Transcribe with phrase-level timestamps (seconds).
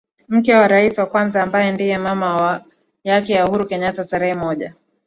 [0.29, 2.61] mke wa rais wa kwanza ambaye ndiye mama
[3.03, 4.73] yake na Uhuru Kenyattatarehe moja